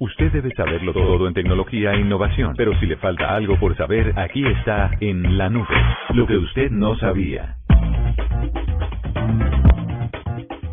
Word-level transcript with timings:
Usted 0.00 0.30
debe 0.30 0.50
saberlo 0.54 0.92
todo 0.92 1.26
en 1.26 1.34
tecnología 1.34 1.92
e 1.92 2.00
innovación, 2.00 2.54
pero 2.56 2.72
si 2.78 2.86
le 2.86 2.96
falta 2.98 3.34
algo 3.34 3.58
por 3.58 3.76
saber, 3.76 4.12
aquí 4.16 4.46
está 4.46 4.92
en 5.00 5.36
la 5.36 5.48
nube, 5.48 5.74
lo 6.14 6.24
que 6.24 6.36
usted 6.36 6.70
no 6.70 6.96
sabía. 6.96 7.56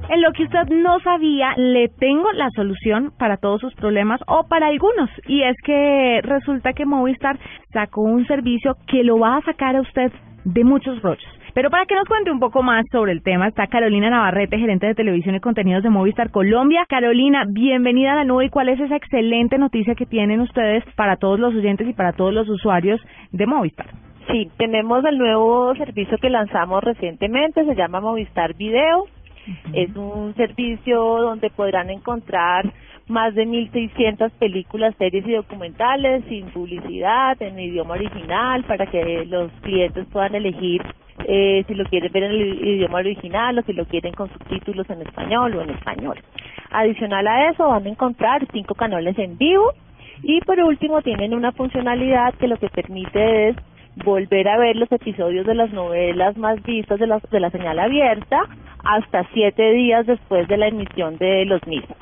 En 0.10 0.22
lo 0.22 0.32
que 0.32 0.44
usted 0.44 0.68
no 0.70 1.00
sabía, 1.00 1.56
le 1.58 1.90
tengo 1.90 2.32
la 2.34 2.52
solución 2.52 3.14
para 3.18 3.38
todos 3.38 3.62
sus 3.62 3.74
problemas 3.74 4.22
o 4.28 4.48
para 4.48 4.68
algunos. 4.68 5.10
Y 5.26 5.42
es 5.42 5.58
que 5.64 6.22
resulta 6.24 6.74
que 6.74 6.86
Movistar 6.86 7.40
sacó 7.74 8.02
un 8.02 8.28
servicio 8.28 8.78
que 8.88 9.04
lo 9.04 9.18
va 9.18 9.38
a 9.38 9.42
sacar 9.42 9.76
a 9.76 9.82
usted 9.82 10.12
de 10.44 10.64
muchos 10.64 11.02
rollos. 11.02 11.45
Pero 11.56 11.70
para 11.70 11.86
que 11.86 11.96
nos 11.96 12.06
cuente 12.06 12.32
un 12.32 12.40
poco 12.42 12.62
más 12.64 12.86
sobre 12.92 13.14
el 13.14 13.24
tema 13.24 13.48
está 13.48 13.68
Carolina 13.68 14.10
Navarrete, 14.10 14.60
gerente 14.60 14.88
de 14.88 14.94
televisión 14.94 15.36
y 15.36 15.40
contenidos 15.40 15.84
de 15.84 15.90
Movistar 15.90 16.30
Colombia. 16.30 16.86
Carolina, 16.90 17.46
bienvenida 17.48 18.12
a 18.12 18.16
la 18.18 18.24
nube 18.26 18.48
y 18.48 18.50
cuál 18.50 18.68
es 18.68 18.80
esa 18.82 18.98
excelente 18.98 19.58
noticia 19.58 19.96
que 19.96 20.06
tienen 20.06 20.42
ustedes 20.42 20.84
para 20.98 21.16
todos 21.16 21.40
los 21.40 21.56
oyentes 21.56 21.88
y 21.88 21.94
para 21.94 22.12
todos 22.12 22.34
los 22.34 22.50
usuarios 22.50 23.00
de 23.32 23.46
Movistar. 23.46 23.88
Sí, 24.30 24.52
tenemos 24.58 25.06
el 25.06 25.18
nuevo 25.18 25.74
servicio 25.76 26.18
que 26.18 26.30
lanzamos 26.30 26.84
recientemente, 26.84 27.64
se 27.64 27.74
llama 27.74 28.02
Movistar 28.02 28.54
Video. 28.56 29.06
Es 29.72 29.96
un 29.96 30.36
servicio 30.36 31.00
donde 31.00 31.52
podrán 31.52 31.90
encontrar 31.90 32.66
más 33.08 33.34
de 33.34 33.46
1.600 33.46 34.30
películas, 34.40 34.94
series 34.98 35.26
y 35.26 35.32
documentales 35.32 36.26
sin 36.28 36.48
publicidad, 36.48 37.42
en 37.42 37.58
idioma 37.58 37.94
original, 37.94 38.66
para 38.66 38.88
que 38.88 39.24
los 39.26 39.50
clientes 39.62 40.06
puedan 40.12 40.36
elegir 40.36 40.82
eh, 41.24 41.64
si 41.68 41.74
lo 41.74 41.86
quieren 41.86 42.12
ver 42.12 42.24
en 42.24 42.32
el 42.32 42.68
idioma 42.68 43.00
original 43.00 43.58
o 43.58 43.62
si 43.64 43.74
lo 43.74 43.86
quieren 43.86 44.14
con 44.14 44.30
subtítulos 44.30 44.90
en 44.90 45.02
español 45.02 45.56
o 45.56 45.62
en 45.62 45.70
español. 45.70 46.20
Adicional 46.72 47.28
a 47.28 47.50
eso 47.50 47.68
van 47.68 47.86
a 47.86 47.90
encontrar 47.90 48.46
cinco 48.52 48.76
canales 48.76 49.18
en 49.18 49.38
vivo 49.38 49.74
y 50.24 50.42
por 50.42 50.60
último 50.60 51.02
tienen 51.02 51.34
una 51.34 51.52
funcionalidad 51.52 52.34
que 52.36 52.48
lo 52.48 52.58
que 52.58 52.70
permite 52.70 53.50
es 53.50 53.56
volver 54.04 54.48
a 54.48 54.58
ver 54.58 54.76
los 54.76 54.92
episodios 54.92 55.46
de 55.46 55.56
las 55.56 55.72
novelas 55.72 56.38
más 56.38 56.62
vistas 56.64 57.00
de 57.00 57.08
la, 57.08 57.20
de 57.32 57.40
la 57.40 57.50
señal 57.50 57.80
abierta 57.80 58.42
hasta 58.84 59.26
siete 59.34 59.72
días 59.72 60.06
después 60.06 60.48
de 60.48 60.58
la 60.58 60.68
emisión 60.68 61.18
de 61.18 61.46
los 61.46 61.66
mismos. 61.66 61.98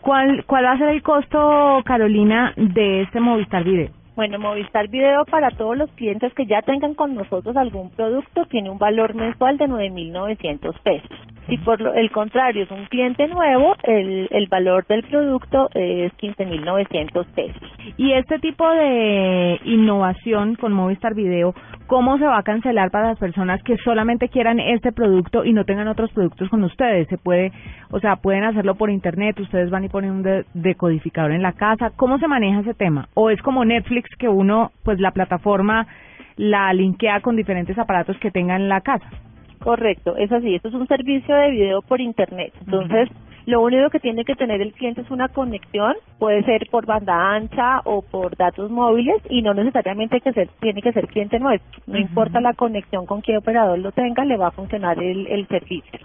¿Cuál, 0.00 0.44
¿Cuál 0.46 0.64
va 0.64 0.72
a 0.72 0.78
ser 0.78 0.88
el 0.88 1.02
costo, 1.02 1.82
Carolina, 1.84 2.54
de 2.56 3.02
este 3.02 3.20
Movistar 3.20 3.62
Video? 3.62 4.01
Bueno, 4.14 4.38
Movistar 4.38 4.88
Video 4.88 5.24
para 5.24 5.50
todos 5.52 5.74
los 5.76 5.90
clientes 5.92 6.34
que 6.34 6.44
ya 6.44 6.60
tengan 6.60 6.94
con 6.94 7.14
nosotros 7.14 7.56
algún 7.56 7.90
producto 7.90 8.44
tiene 8.46 8.68
un 8.68 8.78
valor 8.78 9.14
mensual 9.14 9.56
de 9.56 9.66
9.900 9.66 10.78
pesos. 10.82 11.31
Si 11.52 11.58
por 11.58 11.82
el 11.82 12.10
contrario 12.10 12.62
es 12.62 12.70
un 12.70 12.86
cliente 12.86 13.28
nuevo, 13.28 13.76
el, 13.82 14.26
el 14.30 14.46
valor 14.46 14.86
del 14.86 15.02
producto 15.02 15.68
es 15.74 16.10
15.900 16.14 17.26
pesos. 17.26 17.62
Y 17.98 18.12
este 18.14 18.38
tipo 18.38 18.66
de 18.70 19.60
innovación 19.64 20.54
con 20.54 20.72
Movistar 20.72 21.12
Video, 21.12 21.54
¿cómo 21.88 22.16
se 22.16 22.24
va 22.24 22.38
a 22.38 22.42
cancelar 22.42 22.90
para 22.90 23.08
las 23.08 23.18
personas 23.18 23.62
que 23.64 23.76
solamente 23.84 24.30
quieran 24.30 24.60
este 24.60 24.92
producto 24.92 25.44
y 25.44 25.52
no 25.52 25.66
tengan 25.66 25.88
otros 25.88 26.10
productos 26.12 26.48
con 26.48 26.64
ustedes? 26.64 27.06
Se 27.08 27.18
puede, 27.18 27.52
o 27.90 28.00
sea, 28.00 28.16
pueden 28.16 28.44
hacerlo 28.44 28.76
por 28.76 28.88
internet, 28.88 29.38
ustedes 29.38 29.68
van 29.68 29.84
y 29.84 29.90
ponen 29.90 30.10
un 30.10 30.44
decodificador 30.54 31.32
en 31.32 31.42
la 31.42 31.52
casa. 31.52 31.90
¿Cómo 31.96 32.18
se 32.18 32.28
maneja 32.28 32.60
ese 32.60 32.72
tema? 32.72 33.10
¿O 33.12 33.28
es 33.28 33.42
como 33.42 33.62
Netflix 33.66 34.08
que 34.18 34.30
uno, 34.30 34.70
pues 34.84 34.98
la 35.00 35.10
plataforma 35.10 35.86
la 36.38 36.72
linkea 36.72 37.20
con 37.20 37.36
diferentes 37.36 37.78
aparatos 37.78 38.16
que 38.20 38.30
tenga 38.30 38.56
en 38.56 38.70
la 38.70 38.80
casa? 38.80 39.06
Correcto, 39.62 40.16
es 40.16 40.30
así. 40.32 40.54
Esto 40.54 40.68
es 40.68 40.74
un 40.74 40.88
servicio 40.88 41.34
de 41.34 41.50
video 41.50 41.82
por 41.82 42.00
Internet. 42.00 42.52
Entonces, 42.60 43.08
lo 43.46 43.60
único 43.60 43.90
que 43.90 43.98
tiene 43.98 44.24
que 44.24 44.36
tener 44.36 44.60
el 44.60 44.72
cliente 44.72 45.00
es 45.00 45.10
una 45.10 45.28
conexión, 45.28 45.94
puede 46.18 46.44
ser 46.44 46.68
por 46.70 46.86
banda 46.86 47.34
ancha 47.34 47.80
o 47.84 48.02
por 48.02 48.36
datos 48.36 48.70
móviles 48.70 49.16
y 49.28 49.42
no 49.42 49.52
necesariamente 49.52 50.20
que 50.20 50.32
ser, 50.32 50.48
tiene 50.60 50.80
que 50.80 50.92
ser 50.92 51.08
cliente 51.08 51.40
nuestro. 51.40 51.82
No 51.86 51.98
importa 51.98 52.40
la 52.40 52.54
conexión 52.54 53.06
con 53.06 53.20
qué 53.20 53.36
operador 53.36 53.78
lo 53.78 53.90
tenga, 53.92 54.24
le 54.24 54.36
va 54.36 54.48
a 54.48 54.52
funcionar 54.52 55.02
el, 55.02 55.26
el 55.26 55.46
servicio. 55.48 55.98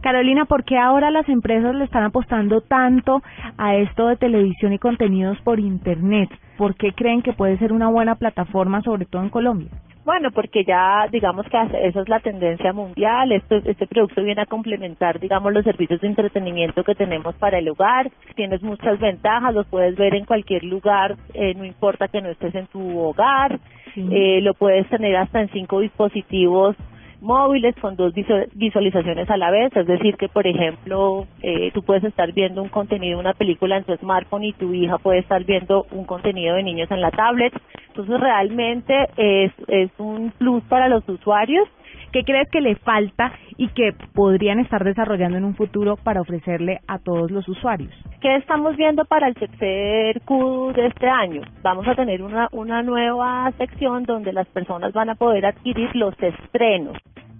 Carolina, 0.00 0.44
¿por 0.44 0.64
qué 0.64 0.78
ahora 0.78 1.10
las 1.10 1.28
empresas 1.28 1.74
le 1.74 1.84
están 1.84 2.04
apostando 2.04 2.60
tanto 2.60 3.22
a 3.56 3.74
esto 3.74 4.06
de 4.06 4.16
televisión 4.16 4.72
y 4.72 4.78
contenidos 4.78 5.40
por 5.42 5.58
Internet? 5.58 6.30
¿Por 6.56 6.76
qué 6.76 6.92
creen 6.92 7.22
que 7.22 7.32
puede 7.32 7.58
ser 7.58 7.72
una 7.72 7.88
buena 7.88 8.14
plataforma, 8.14 8.80
sobre 8.82 9.06
todo 9.06 9.22
en 9.22 9.30
Colombia? 9.30 9.70
Bueno, 10.08 10.30
porque 10.30 10.64
ya 10.64 11.06
digamos 11.12 11.44
que 11.50 11.58
esa 11.82 12.00
es 12.00 12.08
la 12.08 12.20
tendencia 12.20 12.72
mundial. 12.72 13.30
Esto, 13.30 13.56
este 13.56 13.86
producto 13.86 14.22
viene 14.22 14.40
a 14.40 14.46
complementar, 14.46 15.20
digamos, 15.20 15.52
los 15.52 15.62
servicios 15.64 16.00
de 16.00 16.06
entretenimiento 16.06 16.82
que 16.82 16.94
tenemos 16.94 17.34
para 17.34 17.58
el 17.58 17.68
hogar. 17.68 18.10
Tienes 18.34 18.62
muchas 18.62 18.98
ventajas, 18.98 19.52
lo 19.52 19.64
puedes 19.64 19.96
ver 19.96 20.14
en 20.14 20.24
cualquier 20.24 20.64
lugar, 20.64 21.14
eh, 21.34 21.52
no 21.52 21.62
importa 21.62 22.08
que 22.08 22.22
no 22.22 22.30
estés 22.30 22.54
en 22.54 22.68
tu 22.68 22.98
hogar. 22.98 23.60
Eh, 23.96 24.40
lo 24.40 24.54
puedes 24.54 24.88
tener 24.88 25.14
hasta 25.14 25.42
en 25.42 25.50
cinco 25.50 25.80
dispositivos 25.80 26.74
móviles 27.20 27.74
con 27.80 27.96
dos 27.96 28.12
visualizaciones 28.54 29.28
a 29.30 29.36
la 29.36 29.50
vez, 29.50 29.74
es 29.76 29.86
decir, 29.86 30.16
que 30.16 30.28
por 30.28 30.46
ejemplo 30.46 31.26
eh, 31.42 31.70
tú 31.72 31.82
puedes 31.82 32.04
estar 32.04 32.32
viendo 32.32 32.62
un 32.62 32.68
contenido, 32.68 33.18
una 33.18 33.34
película 33.34 33.76
en 33.76 33.84
tu 33.84 33.96
smartphone 33.96 34.44
y 34.44 34.52
tu 34.52 34.72
hija 34.72 34.98
puede 34.98 35.20
estar 35.20 35.44
viendo 35.44 35.86
un 35.90 36.04
contenido 36.04 36.56
de 36.56 36.62
niños 36.62 36.90
en 36.90 37.00
la 37.00 37.10
tablet. 37.10 37.52
Entonces 37.88 38.20
realmente 38.20 38.94
es, 39.16 39.52
es 39.66 39.90
un 39.98 40.30
plus 40.38 40.62
para 40.64 40.88
los 40.88 41.08
usuarios 41.08 41.68
¿Qué 42.12 42.24
crees 42.24 42.48
que 42.50 42.62
le 42.62 42.74
falta 42.76 43.32
y 43.58 43.68
que 43.68 43.92
podrían 44.14 44.60
estar 44.60 44.82
desarrollando 44.82 45.36
en 45.36 45.44
un 45.44 45.54
futuro 45.54 45.96
para 45.96 46.22
ofrecerle 46.22 46.80
a 46.88 46.98
todos 46.98 47.30
los 47.30 47.46
usuarios? 47.48 47.92
¿Qué 48.20 48.36
estamos 48.36 48.76
viendo 48.76 49.04
para 49.04 49.28
el 49.28 49.34
tercer 49.34 50.20
Q 50.22 50.72
de 50.74 50.86
este 50.86 51.06
año? 51.06 51.42
Vamos 51.62 51.86
a 51.86 51.94
tener 51.94 52.22
una, 52.22 52.48
una 52.52 52.82
nueva 52.82 53.50
sección 53.58 54.04
donde 54.04 54.32
las 54.32 54.46
personas 54.48 54.92
van 54.94 55.10
a 55.10 55.16
poder 55.16 55.44
adquirir 55.44 55.94
los 55.94 56.14
estrenos. 56.22 56.96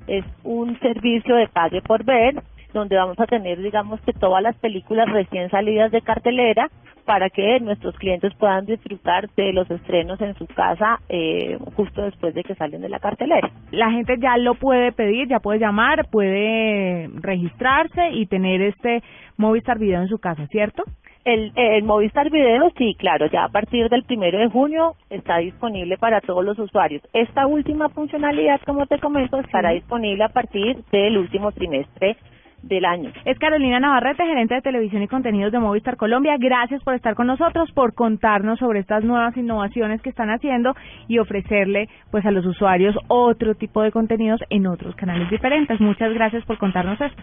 Es 0.09 0.25
un 0.43 0.79
servicio 0.81 1.37
de 1.37 1.49
pague 1.49 1.83
por 1.83 2.05
ver, 2.05 2.43
donde 2.73 2.97
vamos 2.97 3.19
a 3.21 3.27
tener, 3.27 3.59
digamos, 3.63 4.01
que 4.03 4.13
todas 4.13 4.43
las 4.43 4.57
películas 4.57 5.09
recién 5.11 5.51
salidas 5.51 5.91
de 5.93 6.03
cartelera 6.03 6.69
para 7.09 7.31
que 7.31 7.59
nuestros 7.61 7.97
clientes 7.97 8.35
puedan 8.35 8.67
disfrutar 8.67 9.31
de 9.35 9.55
los 9.55 9.71
estrenos 9.71 10.21
en 10.21 10.35
su 10.35 10.47
casa 10.47 11.01
eh, 11.09 11.57
justo 11.75 12.03
después 12.03 12.35
de 12.35 12.45
que 12.45 12.55
salen 12.55 12.83
de 12.83 12.91
la 12.91 12.99
cartelera. 12.99 13.51
La 13.71 13.91
gente 13.91 14.17
ya 14.19 14.37
lo 14.37 14.57
puede 14.57 14.93
pedir, 14.93 15.27
ya 15.27 15.41
puede 15.41 15.59
llamar, 15.59 16.07
puede 16.11 17.09
registrarse 17.15 18.11
y 18.11 18.27
tener 18.27 18.61
este 18.61 19.03
Movistar 19.39 19.79
Video 19.79 20.03
en 20.03 20.09
su 20.09 20.19
casa, 20.19 20.47
¿cierto? 20.49 20.83
El, 21.28 21.53
el 21.56 21.83
Movistar 21.83 22.31
Video, 22.31 22.71
sí, 22.78 22.97
claro, 22.99 23.27
ya 23.27 23.44
a 23.44 23.49
partir 23.50 23.91
del 23.91 24.03
primero 24.05 24.39
de 24.39 24.49
junio 24.49 24.94
está 25.11 25.37
disponible 25.37 25.99
para 25.99 26.22
todos 26.22 26.43
los 26.43 26.59
usuarios. 26.59 27.03
Esta 27.12 27.47
última 27.47 27.91
funcionalidad, 27.91 28.62
como 28.65 28.87
te 28.87 28.99
comento, 28.99 29.39
estará 29.39 29.72
disponible 29.72 30.25
a 30.25 30.31
partir 30.31 30.78
del 30.91 31.19
último 31.19 31.53
trimestre 31.53 32.16
del 32.62 32.87
año. 32.87 33.12
Es 33.27 33.39
Carolina 33.39 33.78
Navarrete, 33.78 34.25
gerente 34.25 34.55
de 34.55 34.62
televisión 34.62 35.03
y 35.03 35.09
contenidos 35.09 35.53
de 35.53 35.59
Movistar 35.59 35.99
Colombia. 35.99 36.37
Gracias 36.39 36.83
por 36.83 36.94
estar 36.94 37.15
con 37.15 37.27
nosotros, 37.27 37.71
por 37.72 37.93
contarnos 37.93 38.59
sobre 38.59 38.81
estas 38.81 39.05
nuevas 39.05 39.37
innovaciones 39.37 40.00
que 40.00 40.09
están 40.09 40.31
haciendo 40.31 40.75
y 41.09 41.19
ofrecerle 41.19 41.91
pues 42.10 42.25
a 42.25 42.31
los 42.31 42.47
usuarios 42.47 42.97
otro 43.09 43.55
tipo 43.55 43.83
de 43.83 43.93
contenidos 43.93 44.41
en 44.49 44.66
otros 44.66 44.97
canales 44.97 45.28
diferentes. 45.28 45.78
Muchas 45.78 46.10
gracias 46.15 46.43
por 46.47 46.56
contarnos 46.56 46.99
esto. 46.99 47.22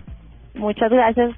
Muchas 0.56 0.92
gracias. 0.92 1.32